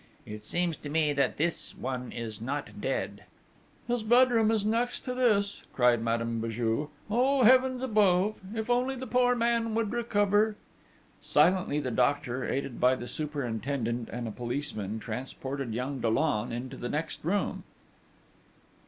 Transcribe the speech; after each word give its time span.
'It 0.25 0.43
seems 0.43 0.75
to 0.75 0.89
me 0.89 1.13
that 1.13 1.37
this 1.37 1.77
one 1.77 2.11
is 2.11 2.41
not 2.41 2.81
dead.' 2.81 3.23
'His 3.87 4.01
bedroom 4.01 4.49
is 4.49 4.65
next 4.65 5.01
to 5.01 5.13
this!' 5.13 5.61
cried 5.73 6.01
Madame 6.01 6.41
Béju. 6.41 6.89
'Oh, 7.11 7.43
heavens 7.43 7.83
above! 7.83 8.39
If 8.55 8.67
only 8.67 8.95
the 8.95 9.05
poor 9.05 9.33
young 9.33 9.37
man 9.37 9.75
would 9.75 9.91
recover!' 9.91 10.55
Silently 11.21 11.79
the 11.79 11.91
doctor, 11.91 12.43
aided 12.49 12.79
by 12.79 12.95
the 12.95 13.05
superintendent 13.05 14.09
and 14.11 14.27
a 14.27 14.31
policeman, 14.31 14.97
transported 14.99 15.71
young 15.71 15.99
Dollon 15.99 16.51
into 16.51 16.77
the 16.77 16.89
next 16.89 17.23
room. 17.23 17.63